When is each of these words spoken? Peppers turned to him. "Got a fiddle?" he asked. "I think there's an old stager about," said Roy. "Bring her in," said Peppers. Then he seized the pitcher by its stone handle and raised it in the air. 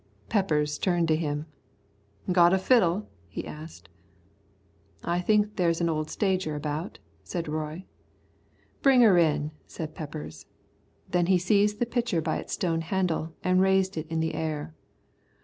Peppers 0.29 0.79
turned 0.79 1.07
to 1.09 1.15
him. 1.15 1.45
"Got 2.31 2.53
a 2.53 2.57
fiddle?" 2.57 3.07
he 3.29 3.45
asked. 3.45 3.87
"I 5.03 5.21
think 5.21 5.57
there's 5.57 5.79
an 5.79 5.89
old 5.89 6.09
stager 6.09 6.55
about," 6.55 6.97
said 7.23 7.47
Roy. 7.47 7.85
"Bring 8.81 9.01
her 9.01 9.19
in," 9.19 9.51
said 9.67 9.93
Peppers. 9.93 10.47
Then 11.07 11.27
he 11.27 11.37
seized 11.37 11.77
the 11.77 11.85
pitcher 11.85 12.19
by 12.19 12.37
its 12.37 12.53
stone 12.53 12.81
handle 12.81 13.33
and 13.43 13.61
raised 13.61 13.95
it 13.95 14.07
in 14.09 14.21
the 14.21 14.33
air. 14.33 14.73